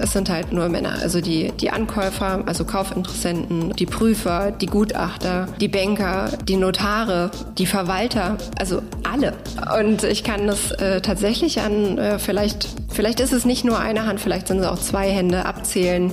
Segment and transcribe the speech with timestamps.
[0.00, 5.48] Es sind halt nur Männer, also die, die Ankäufer, also Kaufinteressenten, die Prüfer, die Gutachter,
[5.60, 9.32] die Banker, die Notare, die Verwalter, also alle.
[9.80, 14.04] Und ich kann das äh, tatsächlich an, äh, vielleicht, vielleicht ist es nicht nur eine
[14.04, 16.12] Hand, vielleicht sind es auch zwei Hände abzählen,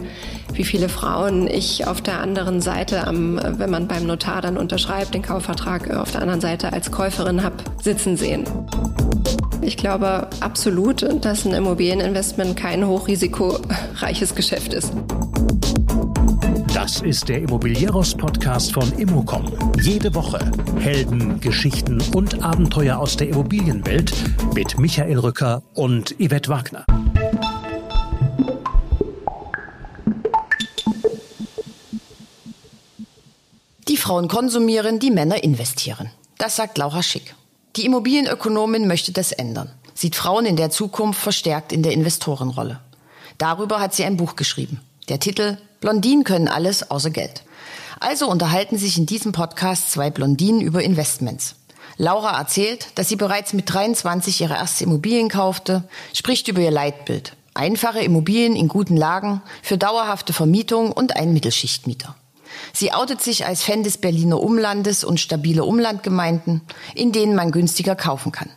[0.54, 5.14] wie viele Frauen ich auf der anderen Seite, am, wenn man beim Notar dann unterschreibt,
[5.14, 8.46] den Kaufvertrag äh, auf der anderen Seite als Käuferin habe sitzen sehen.
[9.62, 14.92] Ich glaube absolut, dass ein Immobilieninvestment kein hochrisikoreiches Geschäft ist.
[16.74, 19.52] Das ist der Immobilieros-Podcast von Immocom.
[19.82, 20.40] Jede Woche
[20.80, 24.12] Helden, Geschichten und Abenteuer aus der Immobilienwelt
[24.56, 26.86] mit Michael Rücker und Yvette Wagner.
[33.88, 36.10] Die Frauen konsumieren, die Männer investieren.
[36.38, 37.36] Das sagt Laura Schick.
[37.78, 42.82] Die Immobilienökonomin möchte das ändern, sieht Frauen in der Zukunft verstärkt in der Investorenrolle.
[43.38, 44.82] Darüber hat sie ein Buch geschrieben.
[45.08, 47.44] Der Titel Blondinen können alles außer Geld.
[48.00, 51.56] Also unterhalten sich in diesem Podcast zwei Blondinen über Investments.
[51.98, 57.36] Laura erzählt, dass sie bereits mit 23 ihre erste Immobilien kaufte, spricht über ihr Leitbild.
[57.54, 62.16] Einfache Immobilien in guten Lagen für dauerhafte Vermietung und einen Mittelschichtmieter.
[62.74, 66.62] Sie outet sich als Fan des Berliner Umlandes und stabiler Umlandgemeinden,
[66.96, 68.50] in denen man günstiger kaufen kann.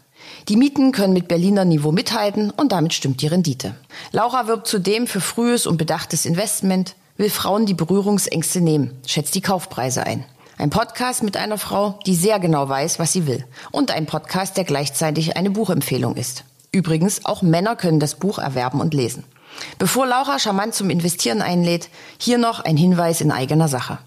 [0.48, 3.74] Die Mieten können mit Berliner Niveau mithalten und damit stimmt die Rendite.
[4.12, 9.40] Laura wirbt zudem für frühes und bedachtes Investment, will Frauen die Berührungsängste nehmen, schätzt die
[9.40, 10.24] Kaufpreise ein.
[10.56, 13.44] Ein Podcast mit einer Frau, die sehr genau weiß, was sie will.
[13.72, 16.44] Und ein Podcast, der gleichzeitig eine Buchempfehlung ist.
[16.70, 19.24] Übrigens, auch Männer können das Buch erwerben und lesen.
[19.78, 21.88] Bevor Laura charmant zum Investieren einlädt,
[22.18, 23.98] hier noch ein Hinweis in eigener Sache.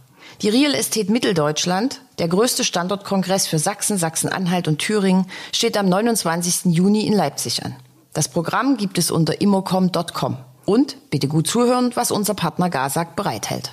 [0.41, 6.65] Die Real Estate Mitteldeutschland, der größte Standortkongress für Sachsen, Sachsen-Anhalt und Thüringen, steht am 29.
[6.65, 7.75] Juni in Leipzig an.
[8.13, 10.37] Das Programm gibt es unter immocom.com.
[10.65, 13.71] Und bitte gut zuhören, was unser Partner Gazak bereithält.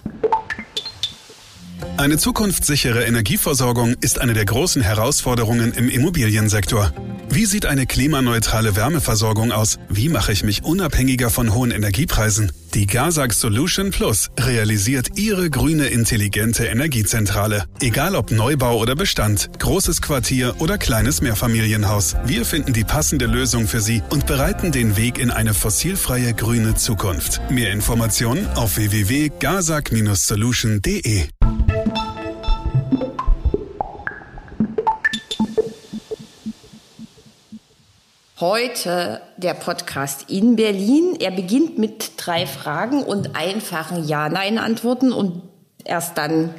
[1.97, 6.93] Eine zukunftssichere Energieversorgung ist eine der großen Herausforderungen im Immobiliensektor.
[7.31, 9.79] Wie sieht eine klimaneutrale Wärmeversorgung aus?
[9.89, 12.53] Wie mache ich mich unabhängiger von hohen Energiepreisen?
[12.75, 17.65] Die Gazak Solution Plus realisiert Ihre grüne intelligente Energiezentrale.
[17.81, 22.17] Egal ob Neubau oder Bestand, großes Quartier oder kleines Mehrfamilienhaus.
[22.25, 26.75] Wir finden die passende Lösung für Sie und bereiten den Weg in eine fossilfreie grüne
[26.75, 27.41] Zukunft.
[27.51, 31.25] Mehr Informationen auf www.gazak-solution.de.
[38.47, 41.17] Heute der Podcast in Berlin.
[41.19, 45.41] Er beginnt mit drei Fragen und einfachen Ja-Nein-Antworten und
[45.83, 46.53] erst dann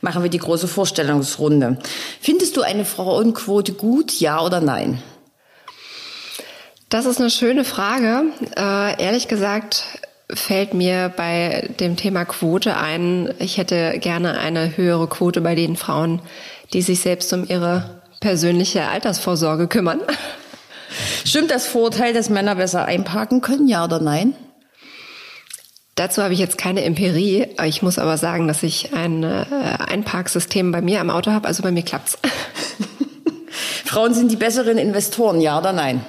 [0.00, 1.76] machen wir die große Vorstellungsrunde.
[2.22, 5.02] Findest du eine Frauenquote gut, ja oder nein?
[6.88, 8.22] Das ist eine schöne Frage.
[8.56, 9.84] Äh, ehrlich gesagt
[10.32, 15.76] fällt mir bei dem Thema Quote ein, ich hätte gerne eine höhere Quote bei den
[15.76, 16.22] Frauen,
[16.72, 20.00] die sich selbst um ihre persönliche Altersvorsorge kümmern.
[21.24, 24.34] Stimmt das Vorurteil, dass Männer besser einparken können, ja oder nein?
[25.96, 27.48] Dazu habe ich jetzt keine Empirie.
[27.64, 29.44] Ich muss aber sagen, dass ich ein äh,
[29.88, 31.48] Einparksystem bei mir am Auto habe.
[31.48, 32.18] Also bei mir klappt's.
[33.84, 36.04] Frauen sind die besseren Investoren, ja oder nein?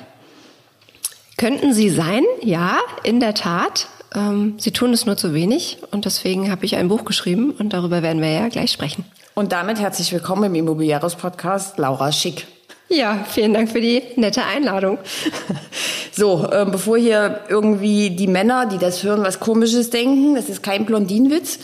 [1.38, 2.24] Könnten sie sein?
[2.42, 3.88] Ja, in der Tat.
[4.14, 7.72] Ähm, sie tun es nur zu wenig und deswegen habe ich ein Buch geschrieben und
[7.72, 9.06] darüber werden wir ja gleich sprechen.
[9.36, 12.48] Und damit herzlich willkommen im Immobiliaros Podcast Laura Schick.
[12.90, 14.98] Ja, vielen Dank für die nette Einladung.
[16.18, 20.64] So, äh, bevor hier irgendwie die Männer, die das hören, was Komisches denken, das ist
[20.64, 21.60] kein Blondinenwitz.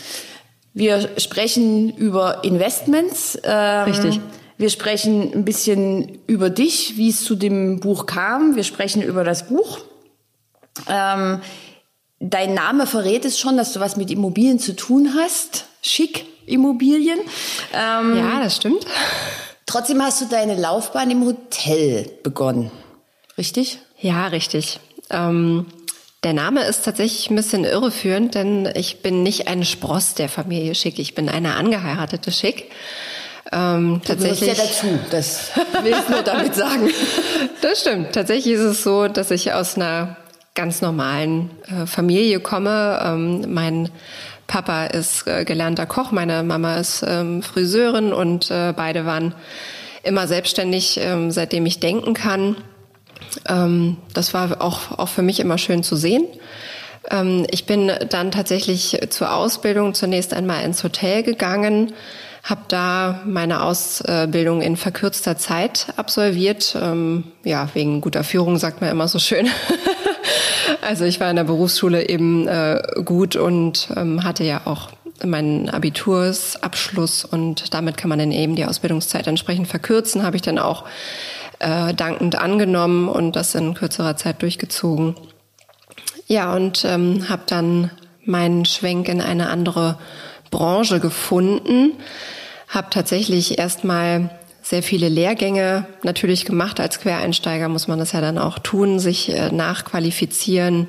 [0.74, 3.36] Wir sprechen über Investments.
[3.42, 4.20] Ähm, Richtig.
[4.56, 8.54] Wir sprechen ein bisschen über dich, wie es zu dem Buch kam.
[8.54, 9.80] Wir sprechen über das Buch.
[10.88, 11.40] Ähm,
[12.20, 15.66] dein Name verrät es schon, dass du was mit Immobilien zu tun hast.
[15.82, 17.18] Schick Immobilien.
[17.72, 18.86] Ähm, ja, das stimmt.
[19.74, 22.70] Trotzdem hast du deine Laufbahn im Hotel begonnen,
[23.36, 23.80] richtig?
[23.98, 24.78] Ja, richtig.
[25.10, 25.66] Ähm,
[26.22, 30.76] der Name ist tatsächlich ein bisschen irreführend, denn ich bin nicht eine Spross der Familie
[30.76, 32.70] Schick, ich bin eine angeheiratete Schick.
[33.50, 35.50] Ähm, tatsächlich ja dazu, das
[35.82, 36.88] will ich nur damit sagen.
[37.60, 38.12] Das stimmt.
[38.12, 40.16] Tatsächlich ist es so, dass ich aus einer
[40.54, 43.00] ganz normalen äh, Familie komme.
[43.04, 43.90] Ähm, mein
[44.46, 49.34] Papa ist äh, gelernter Koch, meine Mama ist ähm, Friseurin und äh, beide waren
[50.02, 52.56] immer selbstständig, ähm, seitdem ich denken kann.
[53.48, 56.26] Ähm, das war auch, auch für mich immer schön zu sehen.
[57.10, 61.92] Ähm, ich bin dann tatsächlich zur Ausbildung zunächst einmal ins Hotel gegangen,
[62.42, 66.76] habe da meine Ausbildung in verkürzter Zeit absolviert.
[66.80, 69.48] Ähm, ja, wegen guter Führung sagt man immer so schön.
[70.80, 74.90] also ich war in der Berufsschule eben äh, gut und ähm, hatte ja auch
[75.22, 80.58] meinen Abitursabschluss und damit kann man dann eben die Ausbildungszeit entsprechend verkürzen, habe ich dann
[80.58, 80.84] auch
[81.60, 85.14] äh, dankend angenommen und das in kürzerer Zeit durchgezogen.
[86.26, 87.90] Ja, und ähm, habe dann
[88.24, 89.98] meinen Schwenk in eine andere
[90.50, 91.92] Branche gefunden,
[92.68, 94.30] habe tatsächlich erstmal
[94.64, 96.80] sehr viele Lehrgänge natürlich gemacht.
[96.80, 100.88] Als Quereinsteiger muss man das ja dann auch tun, sich äh, nachqualifizieren.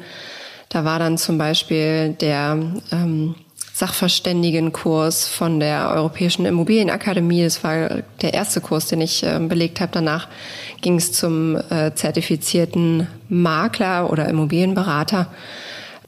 [0.69, 2.57] Da war dann zum Beispiel der
[2.93, 3.35] ähm,
[3.73, 7.43] Sachverständigenkurs von der Europäischen Immobilienakademie.
[7.43, 9.91] Das war der erste Kurs, den ich äh, belegt habe.
[9.91, 10.29] Danach
[10.79, 15.27] ging es zum äh, zertifizierten Makler oder Immobilienberater.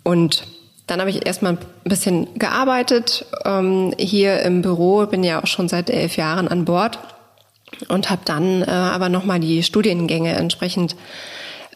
[0.03, 0.47] Und
[0.87, 5.67] dann habe ich erstmal ein bisschen gearbeitet ähm, hier im Büro, bin ja auch schon
[5.67, 6.97] seit elf Jahren an Bord
[7.87, 10.95] und habe dann äh, aber nochmal die Studiengänge entsprechend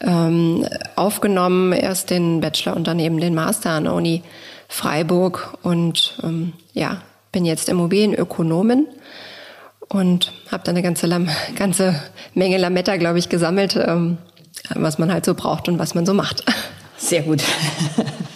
[0.01, 0.65] ähm,
[0.95, 4.23] aufgenommen, erst den Bachelor und dann eben den Master an der Uni
[4.67, 7.01] Freiburg und ähm, ja,
[7.31, 8.88] bin jetzt Immobilienökonomin
[9.89, 11.09] und habe dann eine ganze,
[11.55, 12.01] ganze
[12.33, 14.17] Menge Lametta, glaube ich, gesammelt, ähm,
[14.73, 16.43] was man halt so braucht und was man so macht.
[16.97, 17.43] Sehr gut.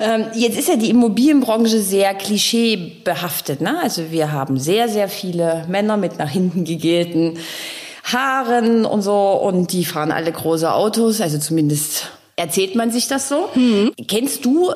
[0.00, 3.60] Ähm, jetzt ist ja die Immobilienbranche sehr klischeebehaftet.
[3.60, 3.80] Ne?
[3.82, 7.38] Also wir haben sehr, sehr viele Männer mit nach hinten gegelten
[8.04, 11.20] Haaren und so und die fahren alle große Autos.
[11.20, 13.48] Also zumindest erzählt man sich das so.
[13.54, 13.92] Mhm.
[14.06, 14.72] Kennst du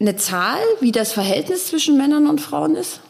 [0.00, 3.00] eine Zahl, wie das Verhältnis zwischen Männern und Frauen ist?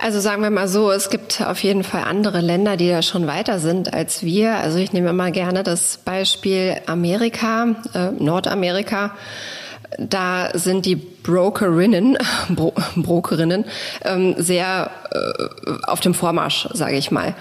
[0.00, 3.26] Also sagen wir mal so, es gibt auf jeden Fall andere Länder, die da schon
[3.26, 4.56] weiter sind als wir.
[4.56, 9.16] Also ich nehme immer gerne das Beispiel Amerika, äh, Nordamerika.
[9.96, 12.18] Da sind die Brokerinnen,
[12.50, 13.64] Bro Brokerinnen
[14.04, 17.34] ähm, sehr äh, auf dem Vormarsch, sage ich mal.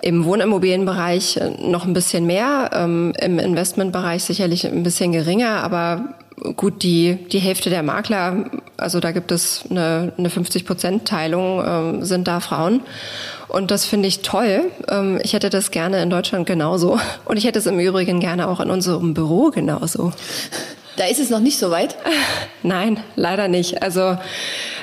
[0.00, 6.14] Im Wohnimmobilienbereich noch ein bisschen mehr, ähm, im Investmentbereich sicherlich ein bisschen geringer, aber
[6.56, 12.26] gut, die, die Hälfte der Makler, also da gibt es eine, eine 50-Prozent-Teilung, ähm, sind
[12.26, 12.80] da Frauen.
[13.48, 14.64] Und das finde ich toll.
[14.88, 16.98] Ähm, ich hätte das gerne in Deutschland genauso.
[17.24, 20.12] Und ich hätte es im Übrigen gerne auch in unserem Büro genauso.
[20.96, 21.96] Da ist es noch nicht so weit?
[22.62, 23.82] Nein, leider nicht.
[23.82, 24.18] Also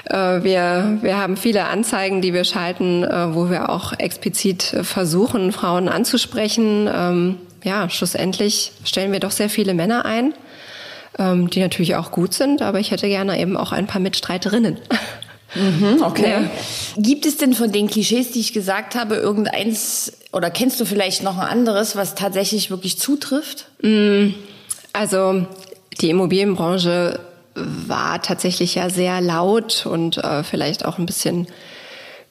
[0.05, 5.51] äh, wir, wir haben viele Anzeigen, die wir schalten, äh, wo wir auch explizit versuchen,
[5.51, 6.89] Frauen anzusprechen.
[6.91, 10.33] Ähm, ja, schlussendlich stellen wir doch sehr viele Männer ein
[11.19, 14.77] ähm, die natürlich auch gut sind, aber ich hätte gerne eben auch ein paar Mitstreiterinnen.
[15.53, 16.31] Mhm, okay.
[16.31, 16.49] Ja.
[16.97, 21.23] Gibt es denn von den Klischees, die ich gesagt habe, irgendeins oder kennst du vielleicht
[21.23, 23.67] noch ein anderes, was tatsächlich wirklich zutrifft?
[23.81, 24.29] Mm,
[24.93, 25.45] also
[26.01, 27.19] die Immobilienbranche
[27.55, 31.47] war tatsächlich ja sehr laut und äh, vielleicht auch ein bisschen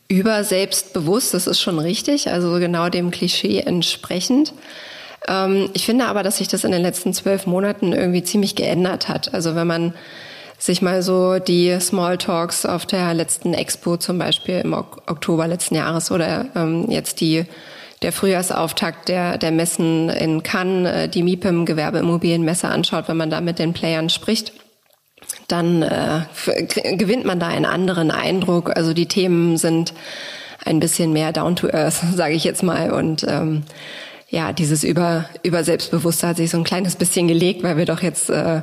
[0.08, 1.34] über selbstbewusst.
[1.34, 4.54] Das ist schon richtig, also genau dem Klischee entsprechend.
[5.26, 9.08] Ähm, ich finde aber, dass sich das in den letzten zwölf Monaten irgendwie ziemlich geändert
[9.08, 9.34] hat.
[9.34, 9.94] Also wenn man
[10.58, 16.10] sich mal so die Smalltalks auf der letzten Expo zum Beispiel im Oktober letzten Jahres
[16.10, 17.44] oder ähm, jetzt die
[18.02, 23.40] der Frühjahrsauftakt der, der Messen in Cannes, äh, die MIPIM Gewerbeimmobilienmesse anschaut, wenn man da
[23.40, 24.52] mit den Playern spricht,
[25.48, 26.22] dann äh,
[26.96, 28.76] gewinnt man da einen anderen Eindruck.
[28.76, 29.94] Also die Themen sind
[30.64, 32.90] ein bisschen mehr down to earth, sage ich jetzt mal.
[32.90, 33.64] Und ähm,
[34.28, 38.02] ja, dieses über, über Selbstbewusstsein hat sich so ein kleines bisschen gelegt, weil wir doch
[38.02, 38.62] jetzt äh,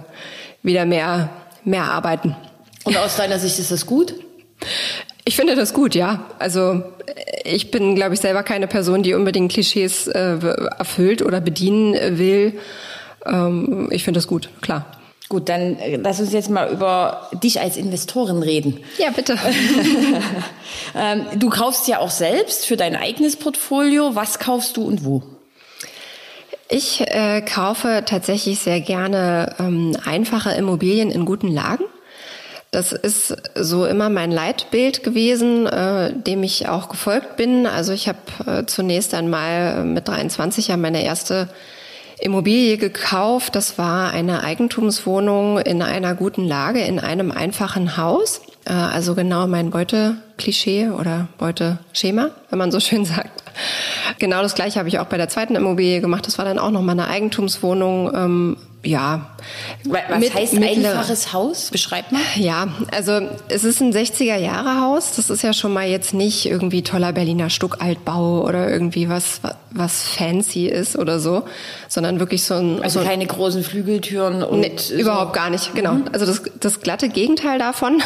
[0.62, 1.30] wieder mehr,
[1.64, 2.36] mehr arbeiten.
[2.84, 4.14] Und aus deiner Sicht ist das gut?
[5.28, 6.24] Ich finde das gut, ja.
[6.38, 6.84] Also
[7.44, 10.38] ich bin, glaube ich, selber keine Person, die unbedingt Klischees äh,
[10.78, 12.60] erfüllt oder bedienen will.
[13.26, 14.86] Ähm, ich finde das gut, klar.
[15.28, 18.80] Gut, dann äh, lass uns jetzt mal über dich als Investorin reden.
[19.00, 19.38] Ja, bitte.
[20.96, 24.16] ähm, du kaufst ja auch selbst für dein eigenes Portfolio.
[24.16, 25.24] Was kaufst du und wo?
[26.70, 31.86] Ich äh, kaufe tatsächlich sehr gerne ähm, einfache Immobilien in guten Lagen.
[32.76, 37.68] Das ist so immer mein Leitbild gewesen, äh, dem ich auch gefolgt bin.
[37.68, 41.48] Also ich habe äh, zunächst einmal mit 23 ja meine erste
[42.20, 43.56] Immobilie gekauft.
[43.56, 48.42] Das war eine Eigentumswohnung in einer guten Lage, in einem einfachen Haus.
[48.66, 53.42] Äh, also genau mein Beuteklischee oder Beuteschema, wenn man so schön sagt.
[54.20, 56.28] Genau das gleiche habe ich auch bei der zweiten Immobilie gemacht.
[56.28, 58.12] Das war dann auch noch mal eine Eigentumswohnung.
[58.14, 59.30] Ähm, ja.
[59.84, 61.70] Was mit, heißt einfaches Haus?
[61.72, 62.22] Beschreib mal.
[62.36, 65.16] Ja, also es ist ein 60er Jahre Haus.
[65.16, 70.04] Das ist ja schon mal jetzt nicht irgendwie toller Berliner Stuckaltbau oder irgendwie was was
[70.04, 71.44] fancy ist oder so,
[71.90, 74.94] sondern wirklich so ein also so keine großen Flügeltüren und nee, so.
[74.96, 75.76] überhaupt gar nicht.
[75.76, 75.94] Genau.
[75.94, 76.06] Mhm.
[76.14, 78.02] Also das das glatte Gegenteil davon.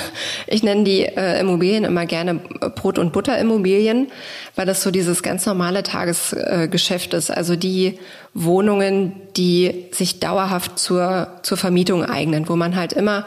[0.48, 2.36] Ich nenne die äh, Immobilien immer gerne
[2.76, 4.08] Brot und Butter Immobilien,
[4.56, 7.30] weil das so dieses ganz normale Tagesgeschäft ist.
[7.30, 8.00] Also die
[8.34, 13.26] Wohnungen, die sich dauerhaft zur, zur Vermietung eignen, wo man halt immer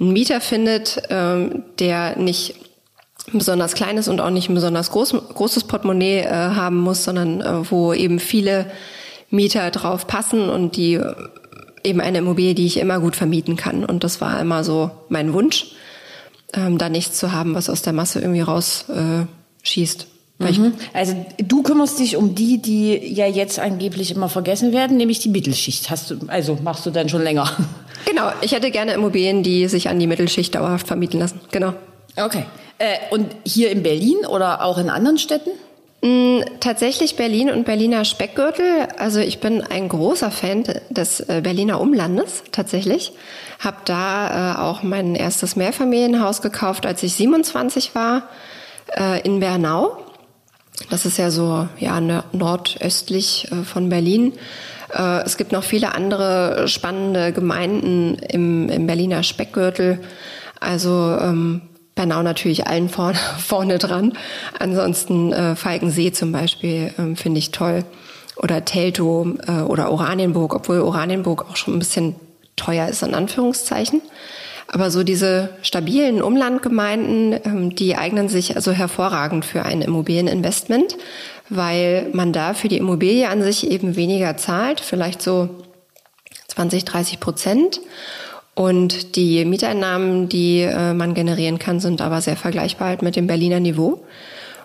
[0.00, 2.54] einen Mieter findet, ähm, der nicht
[3.32, 7.70] besonders kleines und auch nicht ein besonders groß, großes Portemonnaie äh, haben muss, sondern äh,
[7.70, 8.70] wo eben viele
[9.30, 11.00] Mieter drauf passen und die
[11.84, 13.84] eben eine Immobilie, die ich immer gut vermieten kann.
[13.84, 15.72] Und das war immer so mein Wunsch,
[16.54, 20.02] ähm, da nichts zu haben, was aus der Masse irgendwie rausschießt.
[20.02, 20.06] Äh,
[20.38, 20.72] mhm.
[20.92, 25.28] Also du kümmerst dich um die, die ja jetzt angeblich immer vergessen werden, nämlich die
[25.28, 25.90] Mittelschicht.
[25.90, 27.50] Hast du, also machst du dann schon länger?
[28.04, 31.40] Genau, ich hätte gerne Immobilien, die sich an die Mittelschicht dauerhaft vermieten lassen.
[31.50, 31.74] Genau.
[32.16, 32.44] Okay.
[32.78, 35.50] Äh, und hier in Berlin oder auch in anderen Städten?
[36.00, 38.86] Mm, tatsächlich Berlin und Berliner Speckgürtel.
[38.98, 43.12] Also ich bin ein großer Fan des äh, Berliner Umlandes tatsächlich.
[43.58, 48.28] Hab da äh, auch mein erstes Mehrfamilienhaus gekauft, als ich 27 war,
[48.96, 50.04] äh, in Bernau.
[50.90, 52.00] Das ist ja so ja
[52.32, 54.32] nordöstlich äh, von Berlin.
[54.94, 60.00] Äh, es gibt noch viele andere spannende Gemeinden im, im Berliner Speckgürtel.
[60.60, 61.62] Also ähm,
[61.94, 64.12] Bernau natürlich allen vorne, vorne dran.
[64.58, 67.84] Ansonsten äh, Falkensee zum Beispiel ähm, finde ich toll.
[68.36, 72.14] Oder Teltow äh, oder Oranienburg, obwohl Oranienburg auch schon ein bisschen
[72.54, 74.00] teuer ist, in Anführungszeichen.
[74.70, 80.96] Aber so diese stabilen Umlandgemeinden, ähm, die eignen sich also hervorragend für ein Immobilieninvestment,
[81.48, 85.48] weil man da für die Immobilie an sich eben weniger zahlt, vielleicht so
[86.48, 87.80] 20, 30 Prozent.
[88.54, 93.26] Und die Mieteinnahmen, die äh, man generieren kann, sind aber sehr vergleichbar halt mit dem
[93.26, 94.04] Berliner Niveau.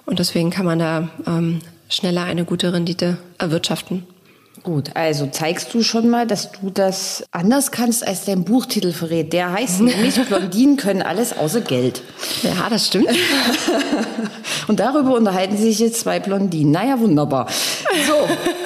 [0.05, 4.05] Und deswegen kann man da ähm, schneller eine gute Rendite erwirtschaften.
[4.63, 9.33] Gut, also zeigst du schon mal, dass du das anders kannst, als dein Buchtitel verrät.
[9.33, 12.01] Der heißt nämlich, Blondinen können alles außer Geld.
[12.43, 13.09] Ja, das stimmt.
[14.67, 16.71] Und darüber unterhalten sich jetzt zwei Blondinen.
[16.71, 17.47] Naja, wunderbar.
[18.07, 18.13] So,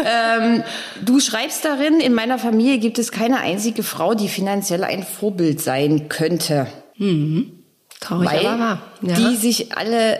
[0.05, 0.63] ähm,
[1.03, 5.59] du schreibst darin, in meiner Familie gibt es keine einzige Frau, die finanziell ein Vorbild
[5.61, 6.67] sein könnte.
[6.97, 7.53] Mhm.
[7.99, 8.81] Traurig, weil aber wahr.
[9.01, 9.15] Ja.
[9.15, 10.19] Die sich alle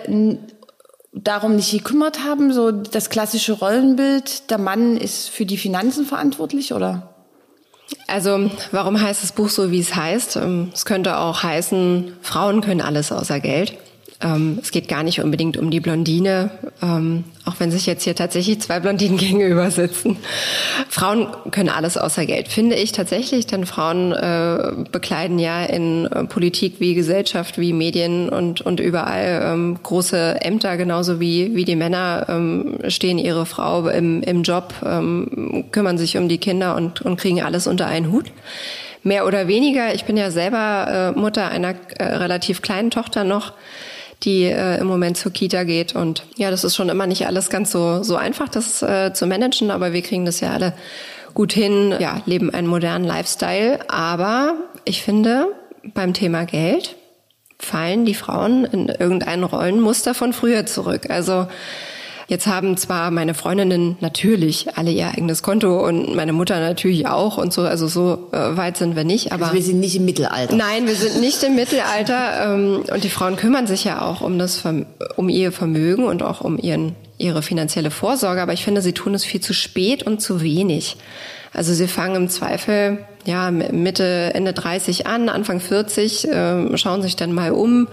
[1.24, 6.74] darum nicht gekümmert haben, so das klassische Rollenbild, der Mann ist für die Finanzen verantwortlich,
[6.74, 7.14] oder?
[8.08, 10.38] Also, warum heißt das Buch so, wie es heißt?
[10.38, 13.78] Ähm, es könnte auch heißen, Frauen können alles außer Geld.
[14.20, 16.50] Ähm, es geht gar nicht unbedingt um die Blondine,
[16.82, 20.18] ähm, auch wenn sich jetzt hier tatsächlich zwei Blondinen gegenüber sitzen.
[20.90, 26.24] Frauen können alles außer Geld, finde ich tatsächlich, denn Frauen äh, bekleiden ja in äh,
[26.24, 31.76] Politik wie Gesellschaft, wie Medien und, und überall ähm, große Ämter, genauso wie, wie die
[31.76, 37.02] Männer ähm, stehen ihre Frau im, im Job, ähm, kümmern sich um die Kinder und,
[37.04, 38.26] und kriegen alles unter einen Hut
[39.04, 39.94] mehr oder weniger.
[39.94, 43.54] Ich bin ja selber äh, Mutter einer äh, relativ kleinen Tochter noch
[44.24, 45.96] die äh, im Moment zur Kita geht.
[45.96, 49.28] Und ja, das ist schon immer nicht alles ganz so, so einfach, das äh, zu
[49.28, 50.74] managen, aber wir kriegen das ja alle
[51.34, 53.80] gut hin, ja, leben einen modernen Lifestyle.
[53.90, 54.56] Aber
[54.86, 55.48] ich finde,
[55.94, 56.96] beim Thema Geld
[57.60, 61.10] fallen die Frauen in irgendein Rollenmuster von früher zurück.
[61.10, 61.48] Also
[62.28, 67.38] Jetzt haben zwar meine Freundinnen natürlich alle ihr eigenes Konto und meine Mutter natürlich auch
[67.38, 69.32] und so, also so äh, weit sind wir nicht.
[69.32, 70.56] Aber also wir sind nicht im Mittelalter.
[70.56, 74.38] Nein, wir sind nicht im Mittelalter ähm, und die Frauen kümmern sich ja auch um
[74.38, 74.64] das,
[75.16, 79.14] um ihr Vermögen und auch um ihren ihre finanzielle Vorsorge, aber ich finde, sie tun
[79.16, 80.98] es viel zu spät und zu wenig.
[81.54, 87.16] Also sie fangen im Zweifel ja Mitte Ende 30 an, Anfang 40, äh, schauen sich
[87.16, 87.88] dann mal um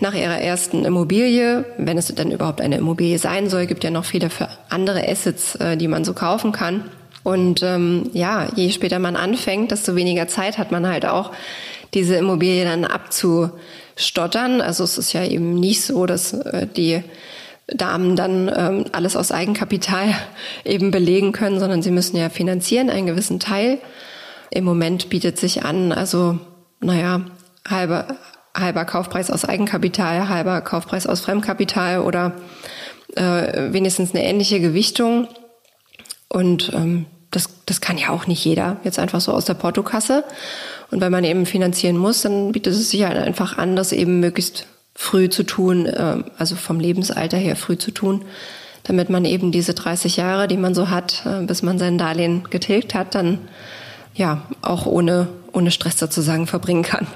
[0.00, 4.04] nach ihrer ersten Immobilie, wenn es denn überhaupt eine Immobilie sein soll, gibt ja noch
[4.04, 6.84] viele für andere Assets, äh, die man so kaufen kann.
[7.22, 11.32] Und ähm, ja, je später man anfängt, desto weniger Zeit hat man halt auch,
[11.94, 14.60] diese Immobilie dann abzustottern.
[14.60, 17.02] Also es ist ja eben nicht so, dass äh, die
[17.66, 20.14] Damen dann ähm, alles aus Eigenkapital
[20.64, 23.78] eben belegen können, sondern sie müssen ja finanzieren, einen gewissen Teil.
[24.50, 26.38] Im Moment bietet sich an, also
[26.80, 27.22] naja,
[27.68, 28.06] halbe,
[28.56, 32.32] halber Kaufpreis aus Eigenkapital, halber Kaufpreis aus Fremdkapital oder
[33.14, 35.28] äh, wenigstens eine ähnliche Gewichtung.
[36.28, 40.24] Und ähm, das, das kann ja auch nicht jeder jetzt einfach so aus der Portokasse.
[40.90, 44.20] Und wenn man eben finanzieren muss, dann bietet es sich halt einfach an, das eben
[44.20, 48.24] möglichst früh zu tun, äh, also vom Lebensalter her früh zu tun,
[48.84, 52.44] damit man eben diese 30 Jahre, die man so hat, äh, bis man sein Darlehen
[52.50, 53.38] getilgt hat, dann
[54.14, 57.06] ja auch ohne, ohne Stress sozusagen verbringen kann.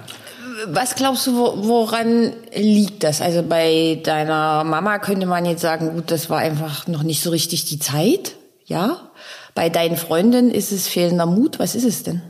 [0.68, 3.20] Was glaubst du, woran liegt das?
[3.20, 7.30] Also bei deiner Mama könnte man jetzt sagen, gut, das war einfach noch nicht so
[7.30, 8.36] richtig die Zeit,
[8.66, 9.10] ja?
[9.54, 11.58] Bei deinen Freundinnen ist es fehlender Mut.
[11.58, 12.22] Was ist es denn?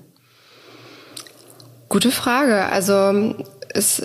[1.88, 2.66] Gute Frage.
[2.66, 3.34] Also
[3.74, 4.02] es,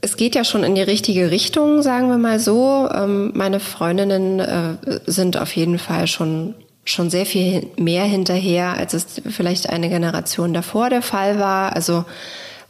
[0.00, 2.88] es geht ja schon in die richtige Richtung, sagen wir mal so.
[2.92, 4.76] Ähm, meine Freundinnen äh,
[5.06, 6.54] sind auf jeden Fall schon
[6.86, 11.74] schon sehr viel mehr hinterher, als es vielleicht eine Generation davor der Fall war.
[11.74, 12.04] Also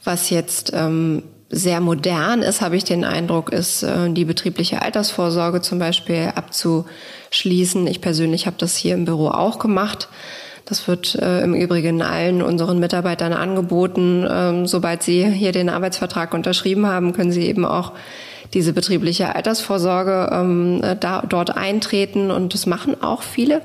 [0.04, 5.60] was jetzt ähm, sehr modern ist, habe ich den Eindruck, ist äh, die betriebliche Altersvorsorge
[5.60, 7.86] zum Beispiel abzuschließen.
[7.86, 10.08] Ich persönlich habe das hier im Büro auch gemacht.
[10.64, 14.26] Das wird äh, im Übrigen allen unseren Mitarbeitern angeboten.
[14.28, 17.92] Ähm, sobald sie hier den Arbeitsvertrag unterschrieben haben, können sie eben auch
[18.54, 23.62] diese betriebliche Altersvorsorge ähm, da, dort eintreten und das machen auch viele.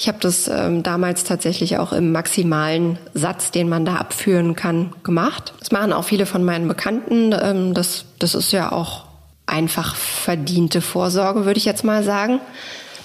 [0.00, 4.92] Ich habe das ähm, damals tatsächlich auch im maximalen Satz, den man da abführen kann,
[5.02, 5.52] gemacht.
[5.58, 7.34] Das machen auch viele von meinen Bekannten.
[7.38, 9.06] Ähm, das, das ist ja auch
[9.46, 12.40] einfach verdiente Vorsorge, würde ich jetzt mal sagen.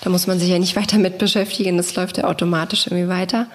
[0.01, 1.77] Da muss man sich ja nicht weiter mit beschäftigen.
[1.77, 3.47] Das läuft ja automatisch irgendwie weiter.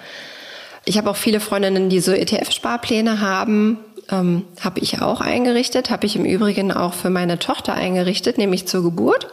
[0.83, 3.77] Ich habe auch viele Freundinnen, die so ETF-Sparpläne haben.
[4.11, 5.91] Ähm, habe ich auch eingerichtet.
[5.91, 9.27] Habe ich im Übrigen auch für meine Tochter eingerichtet, nämlich zur Geburt.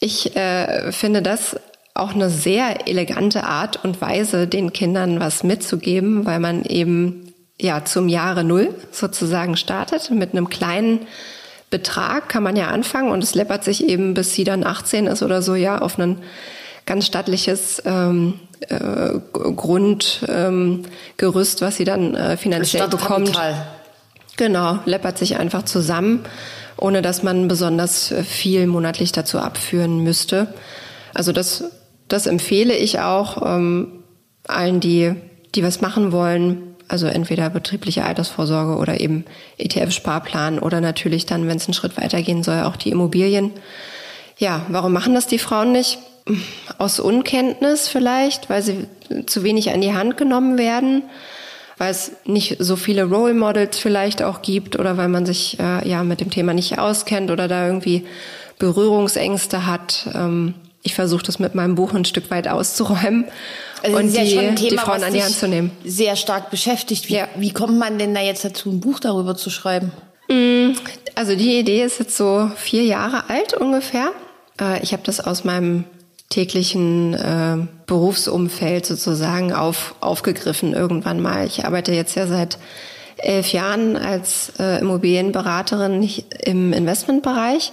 [0.00, 1.56] Ich äh, finde das
[1.94, 7.84] auch eine sehr elegante Art und Weise, den Kindern was mitzugeben, weil man eben ja
[7.84, 10.10] zum Jahre Null sozusagen startet.
[10.10, 11.06] Mit einem kleinen
[11.68, 15.22] Betrag kann man ja anfangen und es läppert sich eben, bis sie dann 18 ist
[15.22, 16.18] oder so, ja, auf ein
[16.86, 20.86] ganz stattliches ähm, äh, Grundgerüst, ähm,
[21.60, 23.38] was sie dann äh, finanziell bekommt.
[24.36, 26.24] Genau, läppert sich einfach zusammen,
[26.76, 30.48] ohne dass man besonders viel monatlich dazu abführen müsste.
[31.12, 31.64] Also das
[32.12, 34.02] das empfehle ich auch ähm,
[34.46, 35.14] allen, die,
[35.54, 36.74] die was machen wollen.
[36.88, 39.24] Also entweder betriebliche Altersvorsorge oder eben
[39.58, 43.52] ETF-Sparplan oder natürlich dann, wenn es einen Schritt weitergehen soll, auch die Immobilien.
[44.38, 45.98] Ja, warum machen das die Frauen nicht?
[46.78, 48.86] Aus Unkenntnis vielleicht, weil sie
[49.26, 51.04] zu wenig an die Hand genommen werden,
[51.78, 55.88] weil es nicht so viele Role Models vielleicht auch gibt oder weil man sich äh,
[55.88, 58.04] ja mit dem Thema nicht auskennt oder da irgendwie
[58.58, 60.08] Berührungsängste hat.
[60.12, 63.26] Ähm, ich versuche das mit meinem Buch ein Stück weit auszuräumen
[63.82, 65.70] also und die, ja Thema, die Frauen an die Hand zu nehmen.
[65.84, 67.08] Sehr stark beschäftigt.
[67.08, 67.28] Wie, ja.
[67.36, 69.92] wie kommt man denn da jetzt dazu, ein Buch darüber zu schreiben?
[70.28, 70.72] Mm,
[71.14, 74.12] also die Idee ist jetzt so vier Jahre alt ungefähr.
[74.60, 75.84] Äh, ich habe das aus meinem
[76.30, 81.46] täglichen äh, Berufsumfeld sozusagen auf, aufgegriffen irgendwann mal.
[81.46, 82.58] Ich arbeite jetzt ja seit
[83.18, 86.08] elf Jahren als äh, Immobilienberaterin
[86.44, 87.72] im Investmentbereich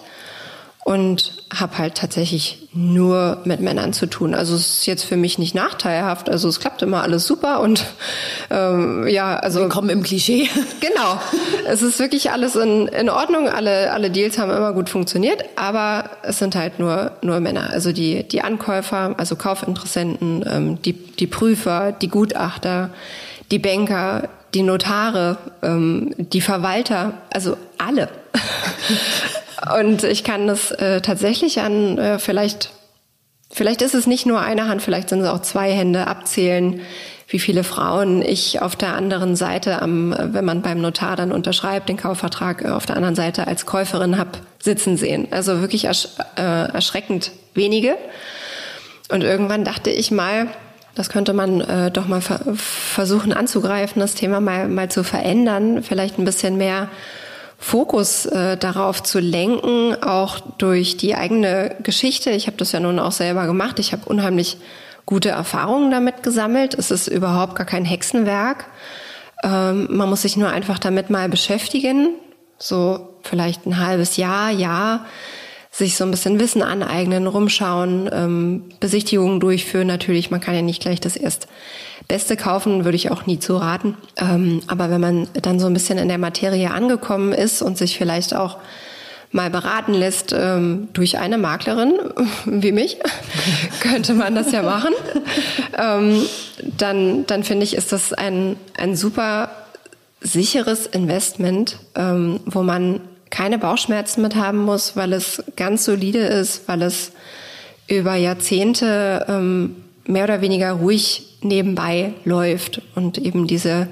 [0.87, 4.33] und habe halt tatsächlich nur mit Männern zu tun.
[4.33, 6.29] Also es ist jetzt für mich nicht nachteilhaft.
[6.29, 7.83] Also es klappt immer alles super und
[8.49, 10.49] ähm, ja, also willkommen im Klischee.
[10.79, 11.19] Genau,
[11.67, 13.49] es ist wirklich alles in, in Ordnung.
[13.49, 17.69] Alle alle Deals haben immer gut funktioniert, aber es sind halt nur nur Männer.
[17.71, 22.91] Also die die Ankäufer, also Kaufinteressenten, ähm, die die Prüfer, die Gutachter,
[23.51, 28.07] die Banker, die Notare, ähm, die Verwalter, also alle.
[29.79, 32.71] Und ich kann das äh, tatsächlich an äh, vielleicht,
[33.51, 36.81] vielleicht ist es nicht nur eine Hand, vielleicht sind es auch zwei Hände abzählen,
[37.27, 41.89] wie viele Frauen ich auf der anderen Seite, am, wenn man beim Notar dann unterschreibt,
[41.89, 45.27] den Kaufvertrag äh, auf der anderen Seite als Käuferin hab sitzen sehen.
[45.31, 47.97] Also wirklich ersch äh, erschreckend wenige.
[49.09, 50.47] Und irgendwann dachte ich mal,
[50.95, 55.83] das könnte man äh, doch mal ver versuchen anzugreifen, das Thema mal, mal zu verändern,
[55.83, 56.89] vielleicht ein bisschen mehr
[57.59, 62.29] Fokus äh, darauf zu lenken, auch durch die eigene Geschichte.
[62.29, 63.79] Ich habe das ja nun auch selber gemacht.
[63.79, 64.57] Ich habe unheimlich
[65.05, 66.75] gute Erfahrungen damit gesammelt.
[66.75, 68.65] Es ist überhaupt gar kein Hexenwerk.
[69.43, 72.09] Ähm, man muss sich nur einfach damit mal beschäftigen,
[72.59, 75.05] so vielleicht ein halbes Jahr, Jahr,
[75.71, 79.87] sich so ein bisschen Wissen aneignen, rumschauen, ähm, Besichtigungen durchführen.
[79.87, 81.47] Natürlich, man kann ja nicht gleich das erst
[82.07, 83.97] Beste kaufen würde ich auch nie zu raten.
[84.15, 87.97] Ähm, aber wenn man dann so ein bisschen in der Materie angekommen ist und sich
[87.97, 88.57] vielleicht auch
[89.31, 91.93] mal beraten lässt ähm, durch eine Maklerin
[92.45, 92.97] wie mich,
[93.81, 94.93] könnte man das ja machen.
[95.77, 96.25] ähm,
[96.77, 99.49] dann, dann finde ich, ist das ein, ein super
[100.21, 106.67] sicheres Investment, ähm, wo man keine Bauchschmerzen mit haben muss, weil es ganz solide ist,
[106.67, 107.11] weil es
[107.87, 113.87] über Jahrzehnte ähm, mehr oder weniger ruhig nebenbei läuft und eben diese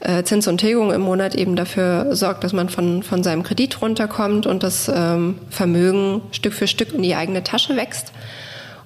[0.00, 3.80] äh, Zins und Tilgung im Monat eben dafür sorgt, dass man von, von seinem Kredit
[3.80, 8.12] runterkommt und das ähm, Vermögen Stück für Stück in die eigene Tasche wächst.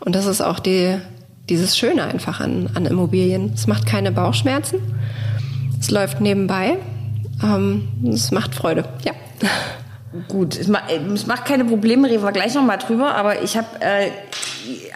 [0.00, 0.96] Und das ist auch die,
[1.48, 3.52] dieses Schöne einfach an, an Immobilien.
[3.54, 4.80] Es macht keine Bauchschmerzen.
[5.80, 6.76] Es läuft nebenbei.
[7.42, 9.12] Ähm, es macht Freude, ja.
[10.26, 14.10] Gut, es, macht keine Probleme, reden wir gleich nochmal drüber, aber ich habe äh,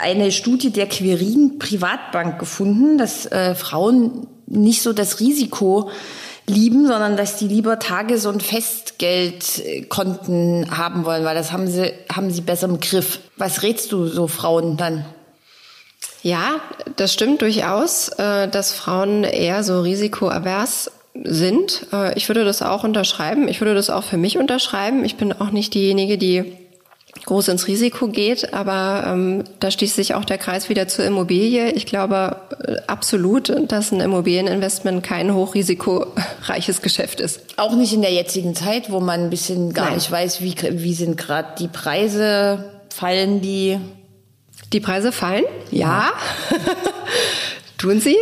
[0.01, 5.91] eine Studie der Quirin Privatbank gefunden, dass äh, Frauen nicht so das Risiko
[6.47, 12.31] lieben, sondern dass die lieber Tages- und Festgeldkonten haben wollen, weil das haben sie, haben
[12.31, 13.21] sie besser im Griff.
[13.37, 15.05] Was rätst du so Frauen dann?
[16.23, 16.61] Ja,
[16.97, 21.87] das stimmt durchaus, äh, dass Frauen eher so risikoavers sind.
[21.93, 23.49] Äh, ich würde das auch unterschreiben.
[23.49, 25.05] Ich würde das auch für mich unterschreiben.
[25.05, 26.57] Ich bin auch nicht diejenige, die
[27.27, 31.71] groß ins Risiko geht, aber ähm, da schließt sich auch der Kreis wieder zur Immobilie.
[31.73, 37.41] Ich glaube äh, absolut, dass ein Immobilieninvestment kein hochrisikoreiches Geschäft ist.
[37.59, 39.95] Auch nicht in der jetzigen Zeit, wo man ein bisschen gar Nein.
[39.97, 43.79] nicht weiß, wie, wie sind gerade die Preise, fallen die?
[44.73, 46.11] Die Preise fallen, ja,
[47.79, 48.17] tun sie.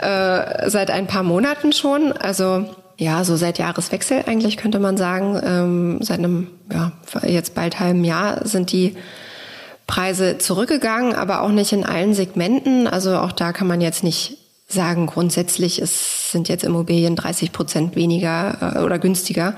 [0.00, 2.12] Äh, seit ein paar Monaten schon.
[2.12, 5.40] Also ja, so seit Jahreswechsel eigentlich könnte man sagen.
[5.44, 6.92] Ähm, seit einem, ja,
[7.26, 8.96] jetzt bald halben Jahr sind die
[9.86, 12.86] Preise zurückgegangen, aber auch nicht in allen Segmenten.
[12.86, 17.96] Also auch da kann man jetzt nicht sagen, grundsätzlich es sind jetzt Immobilien 30 Prozent
[17.96, 19.54] weniger äh, oder günstiger.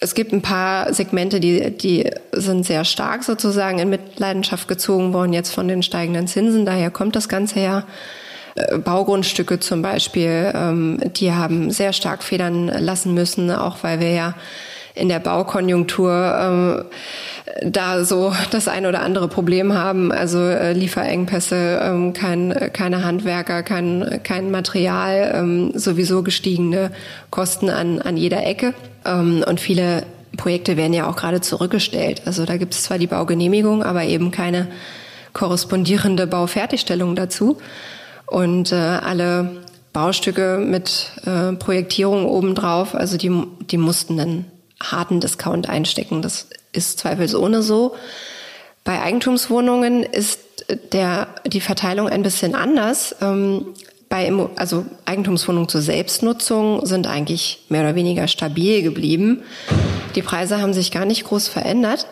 [0.00, 5.32] Es gibt ein paar Segmente, die, die sind sehr stark sozusagen in Mitleidenschaft gezogen worden
[5.32, 6.66] jetzt von den steigenden Zinsen.
[6.66, 7.84] Daher kommt das Ganze her.
[8.54, 14.10] Äh, Baugrundstücke zum Beispiel, ähm, die haben sehr stark federn lassen müssen, auch weil wir
[14.10, 14.34] ja
[14.94, 21.80] in der Baukonjunktur äh, da so das ein oder andere Problem haben, also äh, Lieferengpässe,
[21.82, 26.90] ähm, kein, keine Handwerker, kein, kein Material, ähm, sowieso gestiegene
[27.30, 28.74] Kosten an, an jeder Ecke.
[29.04, 30.04] Ähm, und viele
[30.36, 32.22] Projekte werden ja auch gerade zurückgestellt.
[32.26, 34.68] Also da gibt es zwar die Baugenehmigung, aber eben keine
[35.32, 37.58] korrespondierende Baufertigstellung dazu.
[38.32, 43.30] Und äh, alle Baustücke mit äh, Projektierung obendrauf, also die,
[43.70, 44.46] die mussten einen
[44.82, 46.22] harten Discount einstecken.
[46.22, 47.94] Das ist zweifelsohne so.
[48.84, 50.40] Bei Eigentumswohnungen ist
[50.94, 53.14] der, die Verteilung ein bisschen anders.
[53.20, 53.66] Ähm,
[54.08, 59.42] bei, also Eigentumswohnungen zur Selbstnutzung sind eigentlich mehr oder weniger stabil geblieben.
[60.14, 62.06] Die Preise haben sich gar nicht groß verändert.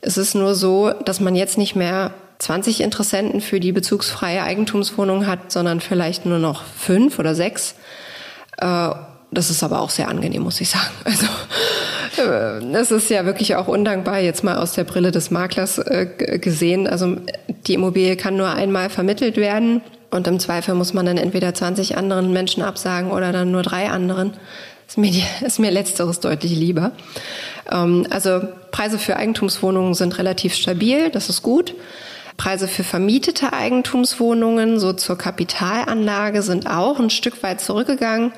[0.00, 5.26] Es ist nur so, dass man jetzt nicht mehr 20 Interessenten für die bezugsfreie Eigentumswohnung
[5.26, 7.74] hat, sondern vielleicht nur noch fünf oder sechs.
[8.58, 8.90] Äh,
[9.30, 10.90] das ist aber auch sehr angenehm, muss ich sagen.
[12.72, 16.06] Also es ist ja wirklich auch undankbar, jetzt mal aus der Brille des Maklers äh,
[16.40, 16.86] gesehen.
[16.86, 17.18] Also
[17.66, 21.98] die Immobilie kann nur einmal vermittelt werden und im Zweifel muss man dann entweder 20
[21.98, 24.32] anderen Menschen absagen oder dann nur drei anderen.
[24.88, 25.12] Ist mir,
[25.44, 26.92] ist mir letzteres deutlich lieber.
[27.70, 31.74] Ähm, also Preise für Eigentumswohnungen sind relativ stabil, das ist gut.
[32.36, 38.32] Preise für vermietete Eigentumswohnungen, so zur Kapitalanlage, sind auch ein Stück weit zurückgegangen.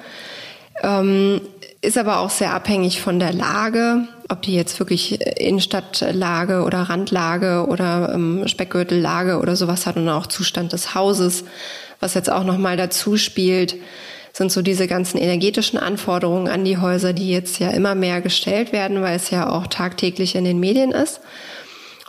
[0.83, 1.41] Ähm,
[1.81, 7.67] ist aber auch sehr abhängig von der Lage, ob die jetzt wirklich Innenstadtlage oder Randlage
[7.69, 11.45] oder ähm, Speckgürtellage oder sowas hat und auch Zustand des Hauses,
[12.01, 13.77] was jetzt auch nochmal dazu spielt,
[14.33, 18.73] sind so diese ganzen energetischen Anforderungen an die Häuser, die jetzt ja immer mehr gestellt
[18.73, 21.21] werden, weil es ja auch tagtäglich in den Medien ist.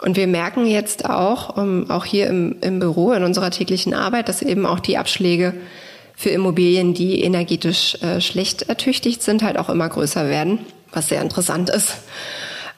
[0.01, 3.93] Und wir merken jetzt auch, um, ähm, auch hier im, im Büro, in unserer täglichen
[3.93, 5.53] Arbeit, dass eben auch die Abschläge
[6.15, 10.59] für Immobilien, die energetisch äh, schlecht ertüchtigt sind, halt auch immer größer werden,
[10.91, 11.95] was sehr interessant ist.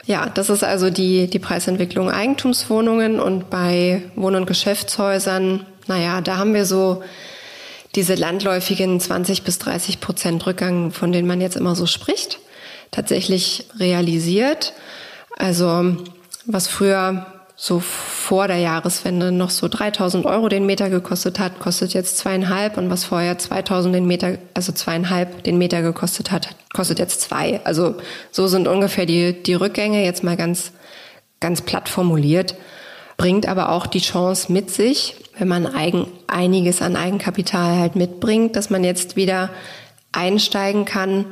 [0.05, 6.37] Ja, das ist also die, die Preisentwicklung Eigentumswohnungen und bei Wohn- und Geschäftshäusern, naja, da
[6.37, 7.03] haben wir so
[7.95, 12.39] diese landläufigen 20 bis 30 Prozent Rückgang, von denen man jetzt immer so spricht,
[12.89, 14.73] tatsächlich realisiert.
[15.37, 15.97] Also
[16.45, 17.25] was früher
[17.63, 22.75] so vor der Jahreswende noch so 3000 Euro den Meter gekostet hat, kostet jetzt zweieinhalb.
[22.75, 27.61] Und was vorher 2000 den Meter, also zweieinhalb den Meter gekostet hat, kostet jetzt zwei.
[27.63, 27.97] Also
[28.31, 30.71] so sind ungefähr die, die Rückgänge jetzt mal ganz,
[31.39, 32.55] ganz platt formuliert,
[33.15, 38.55] bringt aber auch die Chance mit sich, wenn man eigen, einiges an Eigenkapital halt mitbringt,
[38.55, 39.51] dass man jetzt wieder
[40.11, 41.25] einsteigen kann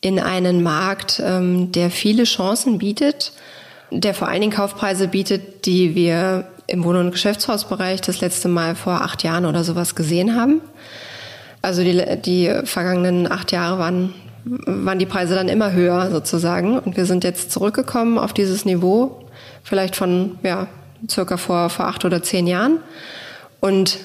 [0.00, 3.32] in einen Markt, ähm, der viele Chancen bietet
[3.90, 8.74] der vor allen Dingen Kaufpreise bietet, die wir im Wohn- und Geschäftshausbereich das letzte Mal
[8.74, 10.60] vor acht Jahren oder sowas gesehen haben.
[11.62, 16.78] Also die, die vergangenen acht Jahre waren, waren die Preise dann immer höher sozusagen.
[16.78, 19.24] Und wir sind jetzt zurückgekommen auf dieses Niveau,
[19.62, 20.68] vielleicht von ja,
[21.08, 22.78] circa vor, vor acht oder zehn Jahren.
[23.60, 23.98] Und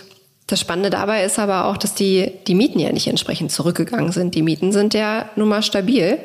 [0.47, 4.35] das Spannende dabei ist aber auch, dass die, die Mieten ja nicht entsprechend zurückgegangen sind.
[4.35, 6.17] Die Mieten sind ja nun mal stabil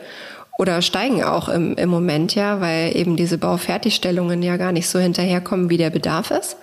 [0.58, 4.98] oder steigen auch im, im Moment ja, weil eben diese Baufertigstellungen ja gar nicht so
[4.98, 6.56] hinterherkommen, wie der Bedarf ist.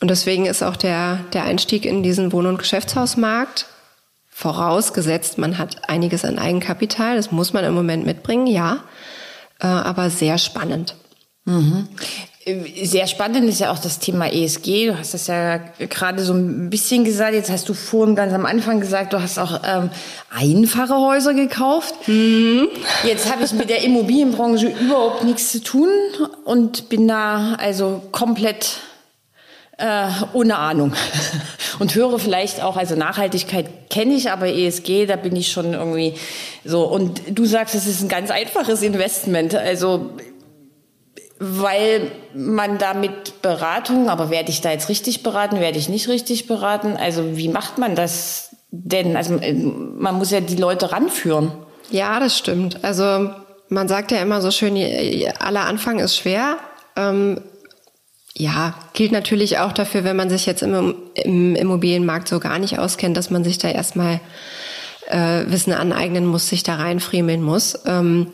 [0.00, 3.66] Und deswegen ist auch der, der Einstieg in diesen Wohn- und Geschäftshausmarkt
[4.28, 8.82] vorausgesetzt, man hat einiges an Eigenkapital, das muss man im Moment mitbringen, ja,
[9.60, 10.96] äh, aber sehr spannend.
[11.44, 11.88] Mhm.
[12.82, 14.88] Sehr spannend ist ja auch das Thema ESG.
[14.88, 17.34] Du hast das ja gerade so ein bisschen gesagt.
[17.34, 19.90] Jetzt hast du vorhin ganz am Anfang gesagt, du hast auch ähm,
[20.28, 21.94] einfache Häuser gekauft.
[22.08, 22.68] Mhm.
[23.04, 25.88] Jetzt habe ich mit der Immobilienbranche überhaupt nichts zu tun
[26.44, 28.80] und bin da also komplett
[29.78, 30.92] Äh, ohne Ahnung.
[31.78, 36.14] Und höre vielleicht auch, also Nachhaltigkeit kenne ich, aber ESG, da bin ich schon irgendwie
[36.62, 36.84] so.
[36.84, 39.54] Und du sagst, es ist ein ganz einfaches Investment.
[39.54, 40.10] Also
[41.44, 46.06] weil man da mit Beratung, aber werde ich da jetzt richtig beraten, werde ich nicht
[46.08, 46.96] richtig beraten?
[46.96, 49.16] Also wie macht man das denn?
[49.16, 51.50] Also man muss ja die Leute ranführen.
[51.90, 52.84] Ja, das stimmt.
[52.84, 53.30] Also
[53.68, 54.76] man sagt ja immer so schön,
[55.40, 56.58] aller Anfang ist schwer.
[56.94, 57.40] Ähm,
[58.36, 62.78] ja, gilt natürlich auch dafür, wenn man sich jetzt im, im Immobilienmarkt so gar nicht
[62.78, 64.20] auskennt, dass man sich da erstmal
[65.08, 67.80] äh, Wissen aneignen muss, sich da reinfriemeln muss.
[67.84, 68.28] Ähm,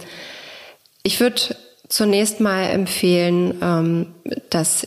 [1.03, 1.57] ich würde
[1.89, 4.07] zunächst mal empfehlen, ähm,
[4.51, 4.87] dass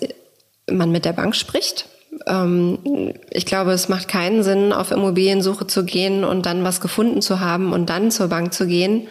[0.69, 1.87] man mit der Bank spricht.
[2.27, 7.21] Ähm, ich glaube, es macht keinen Sinn, auf Immobiliensuche zu gehen und dann was gefunden
[7.21, 9.07] zu haben und dann zur Bank zu gehen,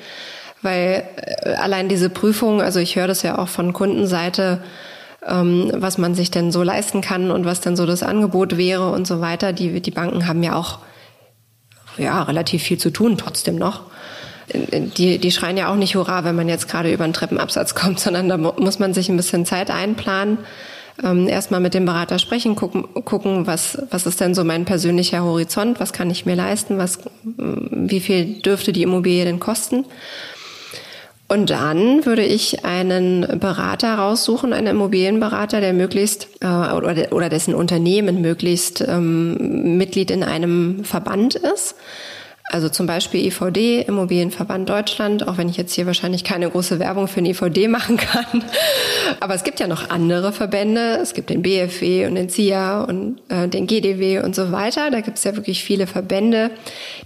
[0.63, 4.63] weil äh, allein diese Prüfung, also ich höre das ja auch von Kundenseite,
[5.27, 8.91] ähm, was man sich denn so leisten kann und was denn so das Angebot wäre
[8.91, 9.53] und so weiter.
[9.53, 10.79] Die, die Banken haben ja auch
[11.99, 13.83] ja, relativ viel zu tun trotzdem noch.
[14.53, 18.01] Die, die schreien ja auch nicht Hurra, wenn man jetzt gerade über einen Treppenabsatz kommt,
[18.01, 20.39] sondern da muss man sich ein bisschen Zeit einplanen.
[21.03, 25.23] Ähm, erstmal mit dem Berater sprechen, gucken, gucken, was, was ist denn so mein persönlicher
[25.23, 29.87] Horizont, was kann ich mir leisten, was, wie viel dürfte die Immobilie denn kosten.
[31.31, 37.55] Und dann würde ich einen Berater raussuchen, einen Immobilienberater, der möglichst äh, oder, oder dessen
[37.55, 41.77] Unternehmen möglichst ähm, Mitglied in einem Verband ist.
[42.53, 47.07] Also zum Beispiel IVD, Immobilienverband Deutschland, auch wenn ich jetzt hier wahrscheinlich keine große Werbung
[47.07, 48.45] für den IVD machen kann.
[49.21, 50.99] Aber es gibt ja noch andere Verbände.
[51.01, 54.91] Es gibt den BFW und den CIA und äh, den GDW und so weiter.
[54.91, 56.51] Da gibt es ja wirklich viele Verbände,